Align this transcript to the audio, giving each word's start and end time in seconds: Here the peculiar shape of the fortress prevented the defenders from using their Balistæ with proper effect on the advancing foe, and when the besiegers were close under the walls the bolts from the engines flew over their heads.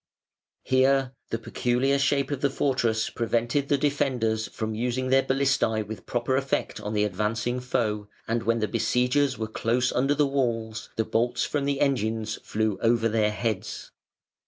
Here 0.63 1.13
the 1.29 1.37
peculiar 1.37 1.99
shape 1.99 2.31
of 2.31 2.41
the 2.41 2.49
fortress 2.49 3.07
prevented 3.11 3.67
the 3.69 3.77
defenders 3.77 4.47
from 4.47 4.73
using 4.73 5.09
their 5.09 5.21
Balistæ 5.21 5.85
with 5.85 6.07
proper 6.07 6.35
effect 6.37 6.79
on 6.79 6.93
the 6.95 7.03
advancing 7.03 7.59
foe, 7.59 8.07
and 8.27 8.41
when 8.41 8.57
the 8.61 8.67
besiegers 8.67 9.37
were 9.37 9.47
close 9.47 9.91
under 9.91 10.15
the 10.15 10.25
walls 10.25 10.89
the 10.95 11.05
bolts 11.05 11.43
from 11.45 11.65
the 11.65 11.79
engines 11.79 12.39
flew 12.43 12.79
over 12.81 13.07
their 13.07 13.29
heads. 13.29 13.91